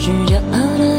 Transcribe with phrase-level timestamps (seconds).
[0.00, 0.89] 是骄傲的